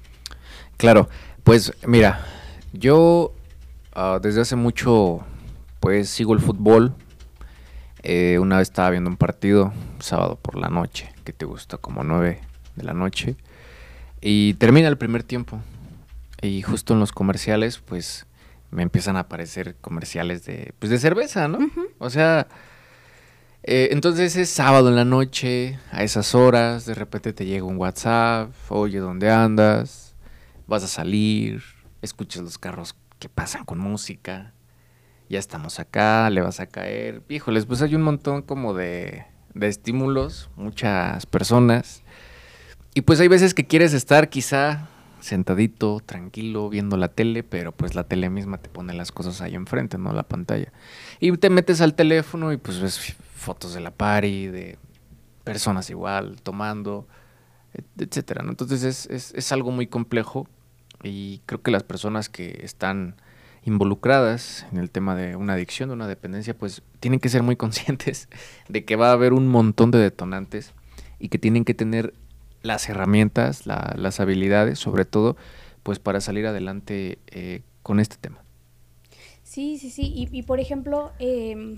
[0.77, 1.09] Claro,
[1.43, 2.25] pues mira,
[2.71, 3.33] yo
[3.93, 5.19] ah, desde hace mucho,
[5.79, 6.95] pues sigo el fútbol.
[8.03, 12.39] Eh, una vez estaba viendo un partido, sábado por la noche, te gusta, como 9
[12.75, 13.35] de la noche.
[14.21, 15.59] Y termina el primer tiempo.
[16.41, 18.25] Y justo en los comerciales, pues
[18.71, 21.59] me empiezan a aparecer comerciales de, pues, de cerveza, ¿no?
[21.97, 22.47] O sea,
[23.63, 27.77] eh, entonces es sábado en la noche, a esas horas, de repente te llega un
[27.77, 30.15] WhatsApp, oye, ¿dónde andas?
[30.67, 31.63] Vas a salir,
[32.01, 34.53] escuchas los carros que pasan con música,
[35.29, 37.21] ya estamos acá, le vas a caer.
[37.29, 42.03] Híjoles, pues hay un montón como de, de estímulos, muchas personas.
[42.95, 44.89] Y pues hay veces que quieres estar quizá
[45.21, 49.55] sentadito, tranquilo, viendo la tele, pero pues la tele misma te pone las cosas ahí
[49.55, 50.13] enfrente, ¿no?
[50.13, 50.71] La pantalla.
[51.19, 54.77] Y te metes al teléfono y pues ves fotos de la party, de
[55.43, 57.07] personas igual, tomando,
[57.97, 58.49] etcétera, ¿no?
[58.49, 60.47] Entonces es, es, es algo muy complejo
[61.03, 63.15] y creo que las personas que están
[63.65, 67.55] involucradas en el tema de una adicción, de una dependencia, pues tienen que ser muy
[67.57, 68.29] conscientes
[68.67, 70.73] de que va a haber un montón de detonantes
[71.19, 72.13] y que tienen que tener
[72.61, 75.37] las herramientas, las habilidades, sobre todo,
[75.83, 78.43] pues para salir adelante eh, con este tema.
[79.43, 80.13] Sí, sí, sí.
[80.15, 81.77] Y, por ejemplo, em,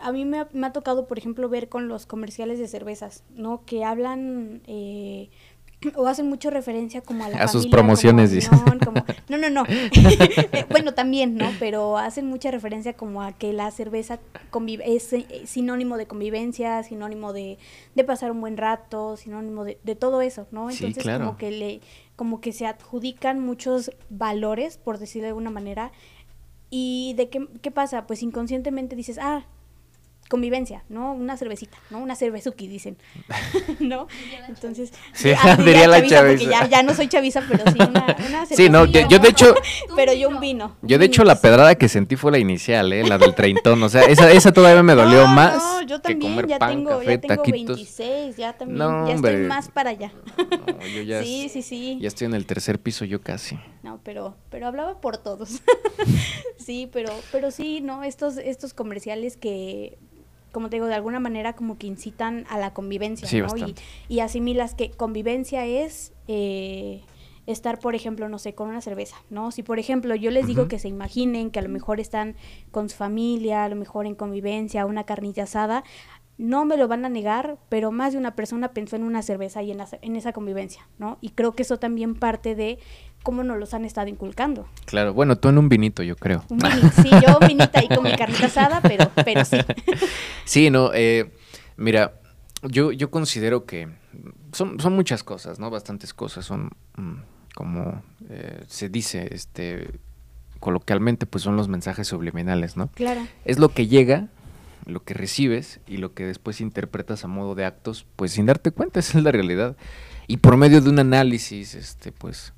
[0.00, 3.64] a mí me ha, tocado, por ejemplo, ver con los comerciales de cervezas, ¿no?
[3.64, 5.30] Que hablan, eh,
[5.94, 8.48] o hacen mucho referencia como a la a sus promociones
[8.84, 9.64] como, no no no.
[10.70, 14.18] Bueno también no pero hacen mucha referencia como a que la cerveza
[14.84, 17.58] es eh, sinónimo de convivencia sinónimo de,
[17.94, 21.80] de pasar un buen rato sinónimo de, de todo eso no entonces como que le
[22.18, 25.92] como que se adjudican muchos valores por decirlo de alguna manera.
[26.68, 29.46] Y de qué, qué pasa pues inconscientemente dices ah
[30.28, 31.12] convivencia, ¿no?
[31.12, 31.98] Una cervecita, ¿no?
[31.98, 32.96] Una cervezuki, dicen,
[33.80, 34.06] ¿no?
[34.48, 36.50] Entonces, sí, ah, diría, la chaviza.
[36.50, 39.54] Ya, ya, no soy chaviza, pero sí una, una Sí, no, yo, de hecho...
[39.96, 40.76] pero yo un vino.
[40.82, 43.04] Yo de hecho la pedrada que sentí fue la inicial, ¿eh?
[43.04, 46.28] La del treintón, o sea, esa, esa todavía me dolió más no, yo también, que
[46.28, 50.12] comer ya pan, tengo, café, ya tengo 26, ya también, ya estoy más para allá.
[50.36, 51.98] No, yo ya sí, sí, sí.
[52.00, 53.58] Ya estoy en el tercer piso yo casi.
[53.82, 55.62] No, pero, pero hablaba por todos.
[56.58, 58.04] sí, pero, pero sí, ¿no?
[58.04, 59.98] Estos, estos comerciales que
[60.52, 63.56] como te digo, de alguna manera como que incitan a la convivencia, ¿no?
[63.56, 63.74] Y,
[64.08, 67.02] y, asimilas que convivencia es eh,
[67.46, 69.50] estar, por ejemplo, no sé, con una cerveza, ¿no?
[69.50, 72.36] Si, por ejemplo, yo les digo que se imaginen que a lo mejor están
[72.70, 75.84] con su familia, a lo mejor en convivencia, una carnilla asada,
[76.38, 79.62] no me lo van a negar, pero más de una persona pensó en una cerveza
[79.62, 81.18] y en, en esa convivencia, ¿no?
[81.20, 82.78] Y creo que eso también parte de
[83.22, 84.66] cómo nos los han estado inculcando.
[84.86, 86.44] Claro, bueno, tú en un vinito, yo creo.
[86.48, 89.58] Un vinito, sí, yo vinita ahí con mi carnita asada, pero, pero sí.
[90.44, 91.32] Sí, no, eh,
[91.76, 92.14] mira,
[92.62, 93.88] yo, yo considero que
[94.52, 95.70] son, son muchas cosas, ¿no?
[95.70, 97.14] Bastantes cosas, son mm,
[97.54, 99.90] como eh, se dice, este,
[100.60, 102.88] coloquialmente, pues son los mensajes subliminales, ¿no?
[102.94, 103.26] Claro.
[103.44, 104.28] Es lo que llega
[104.88, 108.70] lo que recibes y lo que después interpretas a modo de actos, pues sin darte
[108.70, 109.76] cuenta, esa es la realidad.
[110.26, 112.54] Y por medio de un análisis, este, pues,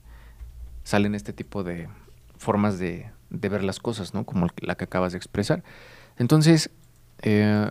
[0.85, 1.89] salen este tipo de
[2.37, 4.25] formas de, ver las cosas, ¿no?
[4.25, 5.63] Como la que acabas de expresar.
[6.17, 6.71] Entonces,
[7.23, 7.69] eh,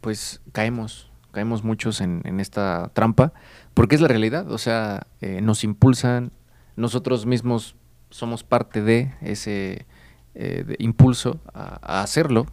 [0.00, 3.32] pues caemos, caemos muchos en, esta trampa,
[3.74, 6.32] porque es la realidad, o sea, eh, nos impulsan,
[6.76, 7.76] nosotros mismos
[8.10, 9.86] somos parte de ese
[10.34, 12.46] eh, impulso a, hacerlo,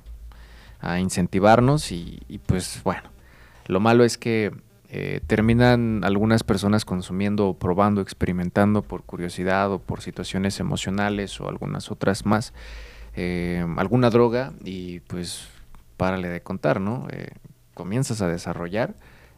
[0.81, 3.03] a incentivarnos y, pues bueno,
[3.67, 4.51] lo malo es que
[4.89, 11.49] eh, terminan algunas personas consumiendo o probando, experimentando por curiosidad o por situaciones emocionales o
[11.49, 12.53] algunas otras más,
[13.15, 15.47] eh, alguna droga y pues
[15.97, 17.07] párale de contar, ¿no?
[17.11, 17.29] Eh,
[17.73, 18.95] comienzas a desarrollar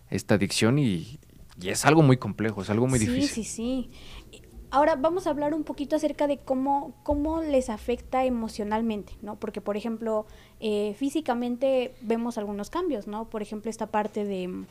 [0.10, 1.20] esta adicción y,
[1.64, 3.24] es algo muy complejo, es algo muy difícil.
[3.24, 3.90] Sí, sí,
[4.32, 4.42] sí.
[4.70, 9.40] Ahora vamos a hablar un poquito acerca de cómo, cómo les afecta emocionalmente, ¿no?
[9.40, 10.28] Porque, por ejemplo,
[10.96, 13.30] físicamente vemos algunos cambios, ¿no?
[13.30, 14.66] Por ejemplo, esta parte de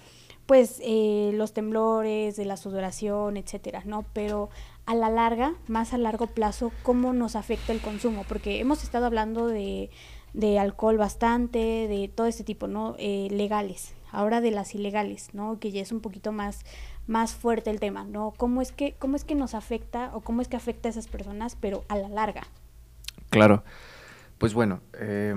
[0.47, 4.05] pues eh, los temblores, de la sudoración, etcétera, ¿no?
[4.13, 4.49] Pero
[4.87, 8.25] a la larga, más a largo plazo, ¿cómo nos afecta el consumo?
[8.29, 9.91] Porque hemos estado hablando de,
[10.33, 12.95] de alcohol bastante, de todo este tipo, ¿no?
[12.99, 15.59] Eh, legales, ahora de las ilegales, ¿no?
[15.59, 16.65] Que ya es un poquito más,
[17.09, 18.33] más fuerte el tema, ¿no?
[18.37, 21.09] ¿Cómo es, que, ¿Cómo es que nos afecta o cómo es que afecta a esas
[21.09, 22.43] personas, pero a la larga?
[23.31, 23.65] Claro,
[24.39, 25.35] pues bueno, eh,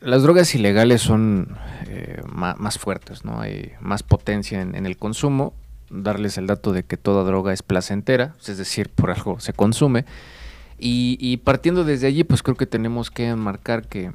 [0.00, 1.56] las drogas ilegales son
[1.86, 3.40] eh, más, fuertes, ¿no?
[3.40, 5.54] Hay más potencia en, el consumo.
[5.90, 10.04] Darles el dato de que toda droga es placentera, es decir, por algo se consume.
[10.80, 14.12] Y, partiendo desde allí, pues creo que tenemos que enmarcar que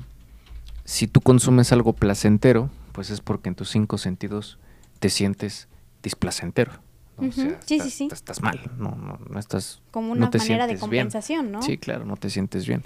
[0.86, 4.60] si tú consumes algo placentero, pues es porque en tus cinco sentidos
[5.00, 5.68] te sientes
[6.04, 6.72] displacentero.
[7.20, 8.10] sí, sí, sí.
[8.10, 8.96] Estás, mal, no,
[9.30, 9.82] no, estás.
[9.92, 11.62] Como una manera de compensación, ¿no?
[11.62, 12.84] Sí, claro, no te sientes bien.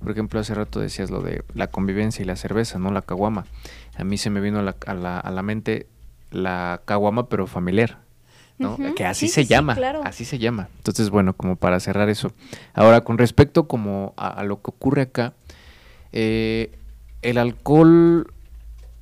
[0.00, 2.90] Por ejemplo, hace rato decías lo de la convivencia y la cerveza, ¿no?
[2.90, 3.46] La caguama.
[3.96, 5.86] A mí se me vino a la, a la, a la mente
[6.30, 7.98] la caguama, pero familiar,
[8.58, 8.76] ¿no?
[8.94, 10.68] Que así se llama, así se llama.
[10.76, 12.32] Entonces, bueno, como para cerrar eso.
[12.74, 15.34] Ahora, con respecto como a, lo que ocurre acá,
[16.12, 16.78] eh,
[17.22, 18.32] el alcohol,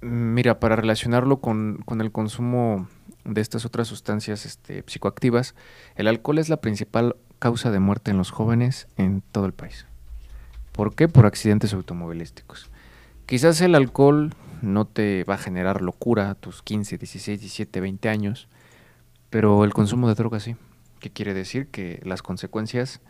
[0.01, 2.89] mira, para relacionarlo con, con, el consumo
[3.25, 5.55] de estas otras sustancias este, psicoactivas,
[5.97, 9.87] el alcohol es la principal causa de muerte en los jóvenes en todo el país.
[10.79, 11.09] ¿Por qué?
[11.09, 12.71] Por accidentes automovilísticos.
[13.27, 18.09] Quizás el alcohol no te va a generar locura a tus 15, 16, 17, 20
[18.09, 18.47] años,
[19.29, 20.55] pero el consumo de drogas sí.
[21.01, 21.67] ¿Qué quiere decir?
[21.67, 23.01] Que las consecuencias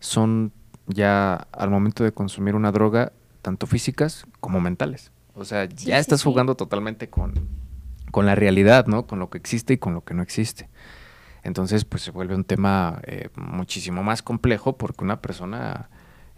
[0.00, 0.52] son
[0.86, 3.12] ya al momento de consumir una droga,
[3.42, 5.12] tanto físicas como mentales.
[5.34, 7.34] O sea, ya estás jugando totalmente con,
[8.10, 9.06] con la realidad, ¿no?
[9.06, 10.70] Con lo que existe y con lo que no existe.
[11.42, 15.90] Entonces, pues se vuelve un tema eh, muchísimo más complejo porque una persona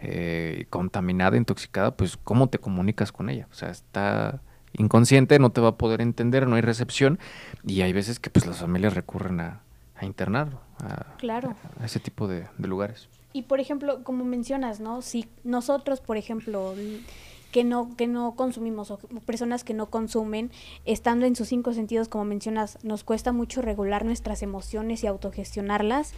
[0.03, 3.47] eh, contaminada, intoxicada, pues ¿cómo te comunicas con ella?
[3.51, 4.41] O sea, está
[4.73, 7.19] inconsciente, no te va a poder entender, no hay recepción
[7.65, 9.61] y hay veces que pues las familias recurren a,
[9.97, 11.55] a internarlo, a, claro.
[11.79, 13.09] a ese tipo de, lugares.
[13.33, 15.03] Y por ejemplo, como mencionas, ¿no?
[15.03, 16.75] Si nosotros, por ejemplo,
[17.53, 20.51] que no, que no consumimos o personas que no consumen,
[20.85, 26.15] estando en sus cinco sentidos, como mencionas, nos cuesta mucho regular nuestras emociones y autogestionarlas.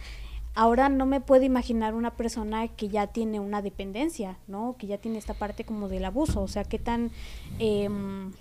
[0.55, 4.75] Ahora no me puedo imaginar una persona que ya tiene una dependencia, ¿no?
[4.77, 7.11] Que ya tiene esta parte como del abuso, o sea, qué tan,
[7.57, 8.31] em,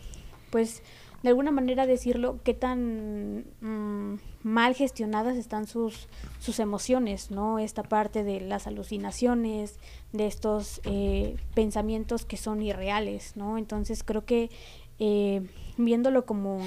[0.51, 0.83] pues,
[1.23, 7.59] de alguna manera decirlo, qué tan mm, mal gestionadas están sus, sus emociones, ¿no?
[7.59, 9.79] Esta parte de las alucinaciones,
[10.13, 13.57] de estos eh, pensamientos que son irreales, ¿no?
[13.57, 14.51] Entonces creo que
[14.99, 15.47] eh,
[15.79, 16.61] viéndolo como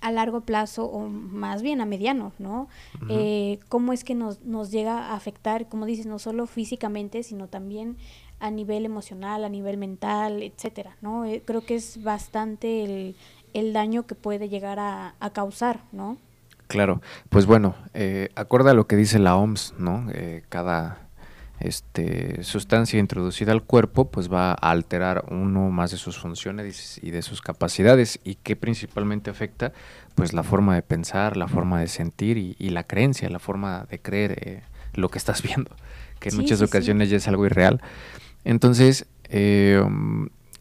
[0.00, 2.68] a largo plazo o más bien a mediano, ¿no?
[3.08, 7.48] Eh, ¿Cómo es que nos, nos llega a afectar, como dices, no solo físicamente, sino
[7.48, 7.96] también
[8.40, 11.24] a nivel emocional, a nivel mental, etcétera, ¿no?
[11.44, 13.16] creo que es bastante el,
[13.52, 16.18] el daño que puede llegar a, a causar, ¿no?
[16.68, 20.06] Claro, pues bueno, eh, acorde a lo que dice la OMS, ¿no?
[20.12, 21.07] Eh, cada
[21.60, 27.10] este, sustancia introducida al cuerpo pues va a alterar uno más de sus funciones y
[27.10, 29.72] de sus capacidades y que principalmente afecta
[30.14, 33.98] pues la forma de pensar, la forma de sentir y, la creencia, la forma de
[33.98, 34.62] creer eh,
[34.94, 35.70] lo que estás viendo,
[36.20, 37.80] que en muchas ocasiones ya es algo irreal.
[38.44, 39.82] Entonces, eh,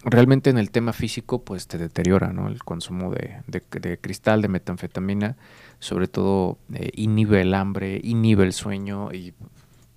[0.03, 2.47] realmente en el tema físico pues te deteriora ¿no?
[2.47, 5.37] el consumo de, de cristal, de metanfetamina
[5.79, 9.33] sobre todo eh, inhibe el hambre, inhibe el sueño y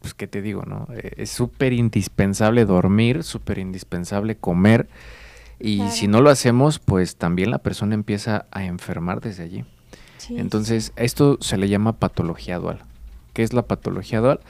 [0.00, 0.86] pues qué te digo, ¿no?
[0.92, 4.88] Eh, es súper indispensable dormir, súper indispensable comer
[5.60, 9.64] y si no lo hacemos, pues también la persona empieza a enfermar desde allí.
[10.30, 12.80] Entonces, esto se le llama patología dual.
[13.34, 14.40] ¿Qué es la patología dual?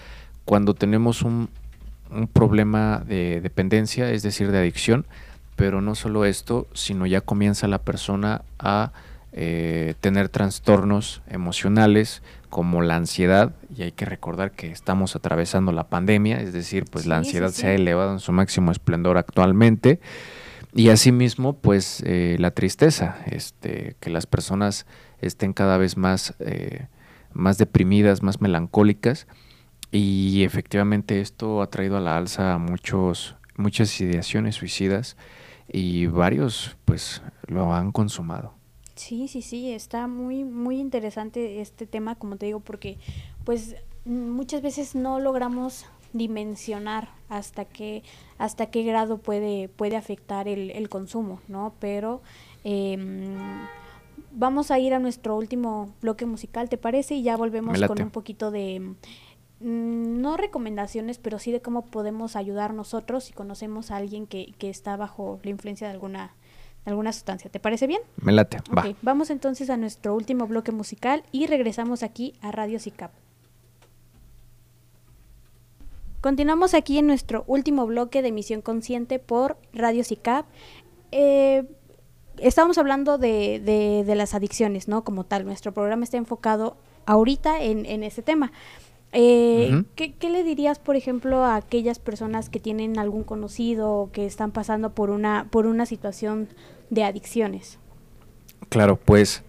[0.44, 1.48] Cuando tenemos un,
[2.10, 5.04] un problema de dependencia, es decir, de adicción,
[5.56, 8.92] pero no solo esto, sino ya comienza la persona a
[9.32, 15.88] eh, tener trastornos emocionales como la ansiedad, y hay que recordar que estamos atravesando la
[15.88, 20.00] pandemia, es decir, pues la ansiedad se ha elevado en su máximo esplendor actualmente,
[20.74, 24.86] y asimismo, pues eh, la tristeza, este, que las personas
[25.20, 26.86] estén cada vez más, eh,
[27.32, 29.28] más deprimidas, más melancólicas,
[29.92, 35.16] y efectivamente esto ha traído a la alza muchos, muchas ideaciones suicidas,
[35.72, 38.59] y varios pues lo han consumado.
[39.00, 42.98] Sí, sí, sí, está muy, muy interesante este tema, como te digo, porque
[43.44, 48.02] pues muchas veces no logramos dimensionar hasta qué,
[48.36, 51.72] hasta qué grado puede, puede afectar el, el consumo, ¿no?
[51.80, 52.20] Pero
[52.62, 53.34] em,
[54.32, 57.14] vamos a ir a nuestro último bloque musical, ¿te parece?
[57.14, 58.80] Y ya volvemos con un poquito de,
[59.60, 64.52] mm, no recomendaciones, pero sí de cómo podemos ayudar nosotros si conocemos a alguien que,
[64.58, 66.34] que está bajo la influencia de alguna
[66.84, 67.50] alguna sustancia.
[67.50, 68.00] ¿Te parece bien?
[68.16, 68.58] Me late.
[68.76, 68.84] Va.
[69.02, 73.12] Vamos entonces a nuestro último bloque musical y regresamos aquí a Radio SICAP.
[76.20, 80.44] Continuamos aquí en nuestro último bloque de emisión consciente por Radio SICAP.
[81.12, 81.64] Eh,
[82.38, 83.60] estábamos hablando de,
[84.06, 85.02] de, las adicciones, ¿no?
[85.02, 88.52] Como tal, nuestro programa está enfocado ahorita en, en ese tema.
[89.12, 94.24] Eh, ¿qué, le dirías, por ejemplo, a aquellas personas que tienen algún conocido o que
[94.24, 96.48] están pasando por una, por una situación
[96.90, 97.78] de adicciones?
[98.68, 99.42] Claro, pues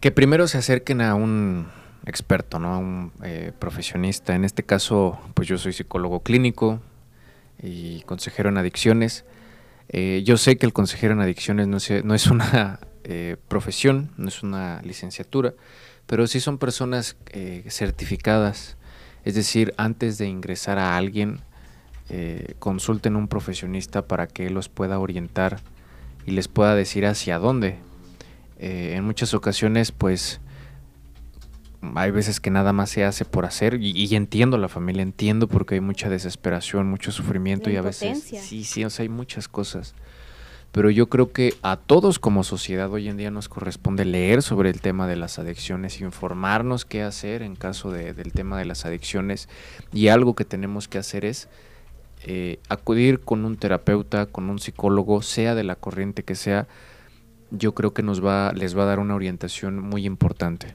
[0.00, 1.68] que primero se acerquen a un
[2.06, 2.74] experto, ¿no?
[2.74, 4.34] A un eh, profesionista.
[4.34, 6.80] En este caso, pues yo soy psicólogo clínico
[7.62, 9.26] y consejero en adicciones.
[9.90, 12.80] Eh, yo sé que el consejero en adicciones no, no es una
[13.48, 15.54] profesión, no es una licenciatura,
[16.06, 18.76] pero sí son personas eh, certificadas,
[19.24, 21.40] es decir, antes de ingresar a alguien,
[22.08, 25.60] eh, consulten a un profesionista para que él los pueda orientar
[26.26, 27.78] y les pueda decir hacia dónde.
[28.58, 30.40] Eh, en muchas ocasiones, pues,
[31.94, 35.74] hay veces que nada más se hace por hacer y, entiendo la familia, entiendo porque
[35.74, 39.94] hay mucha desesperación, mucho sufrimiento y a veces sí, sí, o sea, hay muchas cosas
[40.72, 44.70] pero yo creo que a todos como sociedad hoy en día nos corresponde leer sobre
[44.70, 49.50] el tema de las adicciones, informarnos qué hacer en caso del tema de las adicciones
[49.92, 51.48] y algo que tenemos que hacer es
[52.24, 56.66] eh, acudir con un terapeuta, con un psicólogo, sea de la corriente que sea,
[57.50, 60.74] yo creo que nos va, les va a dar una orientación muy importante.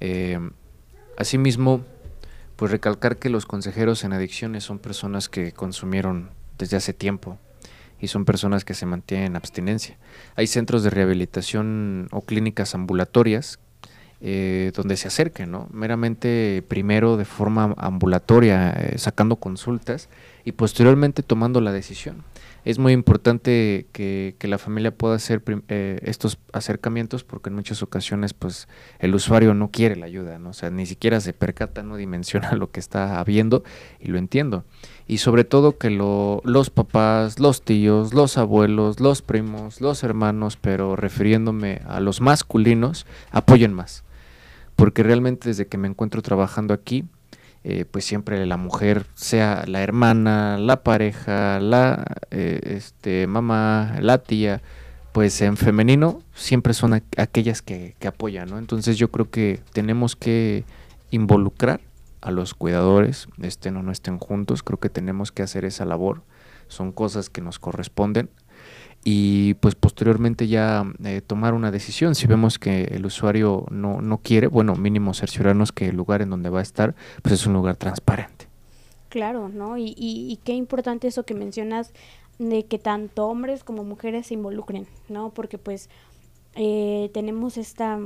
[0.00, 0.40] Eh,
[1.16, 1.84] asimismo,
[2.56, 7.38] pues recalcar que los consejeros en adicciones son personas que consumieron desde hace tiempo,
[8.00, 9.96] y son personas que se mantienen en abstinencia.
[10.36, 13.58] Hay centros de rehabilitación o clínicas ambulatorias
[14.20, 15.68] eh, donde se acerquen, ¿no?
[15.72, 20.08] Meramente primero de forma ambulatoria, eh, sacando consultas
[20.44, 22.24] y posteriormente tomando la decisión.
[22.68, 28.34] Es muy importante que, la familia pueda hacer eh, estos acercamientos porque en muchas ocasiones
[28.34, 30.50] pues el usuario no quiere la ayuda, ¿no?
[30.50, 33.64] o sea, ni siquiera se percata, no dimensiona lo que está habiendo
[34.00, 34.64] y lo entiendo.
[35.06, 40.58] Y sobre todo que lo, los papás, los tíos, los abuelos, los primos, los hermanos,
[40.60, 44.04] pero refiriéndome a los masculinos, apoyen más.
[44.76, 47.06] Porque realmente desde que me encuentro trabajando aquí,
[47.64, 54.18] eh, pues siempre la mujer, sea la hermana, la pareja, la eh, este, mamá, la
[54.18, 54.62] tía,
[55.12, 58.58] pues en femenino siempre son aquellas que, que, apoyan, ¿no?
[58.58, 60.64] Entonces yo creo que tenemos que
[61.10, 61.80] involucrar
[62.20, 66.22] a los cuidadores, estén o no estén juntos, creo que tenemos que hacer esa labor,
[66.68, 68.30] son cosas que nos corresponden
[69.10, 72.14] y pues posteriormente ya eh, tomar una decisión.
[72.14, 76.28] Si vemos que el usuario no, no quiere, bueno, mínimo cerciorarnos que el lugar en
[76.28, 78.48] donde va a estar pues es un lugar transparente.
[79.08, 79.78] Claro, ¿no?
[79.78, 81.94] Y, y, y qué importante eso que mencionas
[82.38, 85.30] de que tanto hombres como mujeres se involucren, ¿no?
[85.30, 85.88] Porque pues
[86.54, 87.98] eh, tenemos esta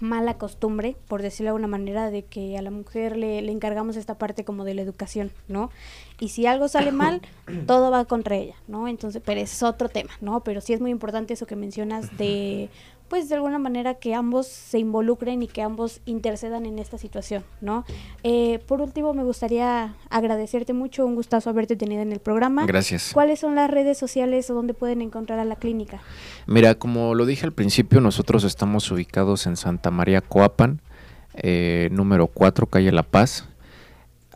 [0.00, 3.96] mala costumbre, por decirlo de alguna manera, de que a la mujer le, le, encargamos
[3.96, 5.70] esta parte como de la educación, ¿no?
[6.18, 7.20] Y si algo sale mal,
[7.66, 8.88] todo va contra ella, ¿no?
[8.88, 10.42] Entonces, pero es otro tema, ¿no?
[10.42, 12.70] Pero sí es muy importante eso que mencionas de
[13.10, 17.42] pues de alguna manera que ambos se involucren y que ambos intercedan en esta situación,
[17.60, 17.84] ¿no?
[18.22, 22.66] Eh, por último, me gustaría agradecerte mucho, un gustazo haberte tenido en el programa.
[22.66, 23.10] Gracias.
[23.12, 26.00] ¿Cuáles son las redes sociales o dónde pueden encontrar a la clínica?
[26.46, 30.80] Mira, como lo dije al principio, nosotros estamos ubicados en Santa María Coapan,
[31.34, 33.49] eh, número 4, calle La Paz.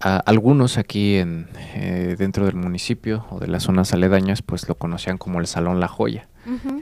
[0.01, 5.19] Algunos aquí en, eh, dentro del municipio o de las zonas aledañas, pues lo conocían
[5.19, 6.29] como el Salón La Joya.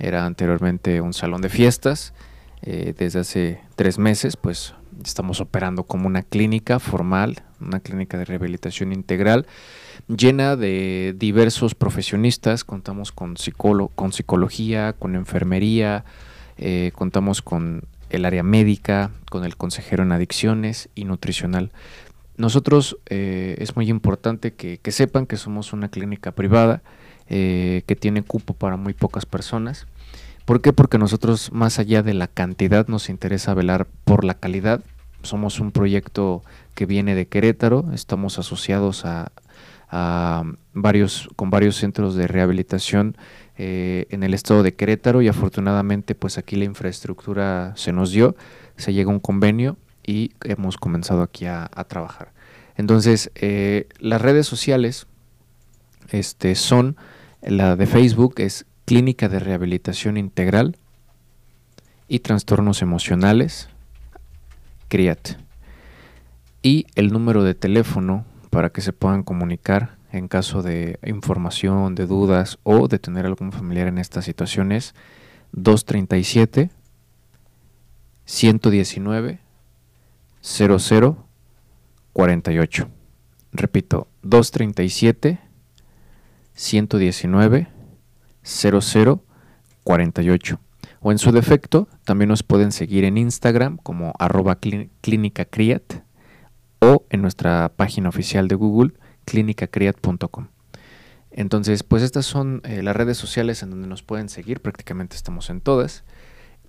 [0.00, 2.14] Era anteriormente un salón de fiestas.
[2.62, 8.24] Eh, desde hace tres meses, pues estamos operando como una clínica formal, una clínica de
[8.24, 9.46] rehabilitación integral,
[10.08, 12.64] llena de diversos profesionistas.
[12.64, 13.36] Contamos con,
[13.94, 16.04] con psicología, con enfermería,
[16.56, 21.70] eh, contamos con el área médica, con el consejero en adicciones y nutricional.
[22.36, 26.82] Nosotros eh, es muy importante que, sepan que somos una clínica privada
[27.28, 29.86] eh, que tiene cupo para muy pocas personas.
[30.44, 30.72] ¿Por qué?
[30.72, 34.82] Porque nosotros, más allá de la cantidad, nos interesa velar por la calidad.
[35.22, 36.42] Somos un proyecto
[36.74, 39.30] que viene de Querétaro, estamos asociados a,
[40.72, 43.14] varios, con varios centros de rehabilitación
[43.58, 48.34] eh, en el estado de Querétaro y afortunadamente pues aquí la infraestructura se nos dio,
[48.76, 49.76] se llega a un convenio
[50.06, 52.32] y hemos comenzado aquí a, trabajar.
[52.76, 55.06] Entonces, eh, las redes sociales
[56.10, 56.96] este, son
[57.42, 60.76] la de Facebook es Clínica de Rehabilitación Integral
[62.08, 63.68] y Trastornos Emocionales,
[64.88, 65.38] CRIAT.
[66.62, 72.06] Y el número de teléfono para que se puedan comunicar en caso de información, de
[72.06, 74.94] dudas o de tener algún familiar en estas situaciones,
[75.52, 76.70] 237
[78.24, 79.40] 119
[80.42, 81.26] 00
[82.12, 82.88] 48.
[83.52, 85.40] Repito, 237
[86.54, 87.68] 119
[88.42, 89.24] 00
[89.84, 90.60] 48.
[91.00, 94.58] O en su defecto, también nos pueden seguir en Instagram como arroba
[95.00, 95.82] clínica criat
[96.80, 98.92] o en nuestra página oficial de Google
[99.24, 100.48] clínicacriat.com.
[101.30, 105.48] Entonces, pues estas son eh, las redes sociales en donde nos pueden seguir, prácticamente estamos
[105.50, 106.04] en todas.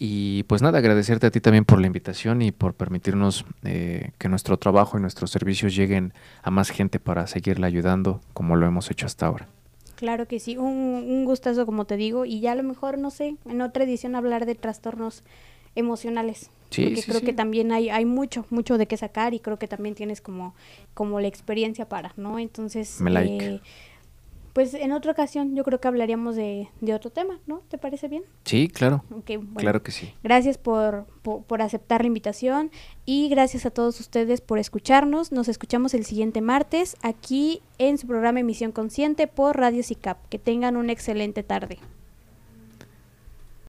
[0.06, 4.28] Y pues nada, agradecerte a ti también por la invitación y por permitirnos eh, que
[4.28, 8.92] nuestro trabajo y nuestros servicios lleguen a más gente para seguirla ayudando como lo hemos
[8.92, 9.48] hecho hasta ahora.
[9.96, 13.12] Claro que sí, un, un gustazo como te digo y ya a lo mejor, no
[13.12, 15.24] sé, en otra edición hablar de trastornos
[15.74, 16.50] emocionales.
[16.70, 19.70] Sí, porque creo que también hay, hay mucho, mucho de qué sacar y creo que
[19.70, 20.54] también tienes como,
[20.96, 22.40] como la experiencia para, ¿no?
[22.40, 23.46] Entonces, Me like.
[23.46, 23.62] Eh,
[24.54, 27.62] pues en otra ocasión yo creo que hablaríamos de, otro tema, ¿no?
[27.70, 28.24] ¿Te parece bien?
[28.46, 29.04] Sí, claro.
[29.56, 30.14] claro que sí.
[30.24, 32.72] Gracias por, por, aceptar la invitación
[33.06, 35.32] y gracias a todos ustedes por escucharnos.
[35.32, 40.30] Nos escuchamos el siguiente martes aquí en su programa Emisión Consciente por Radio CICAP.
[40.30, 41.80] Que tengan una excelente tarde.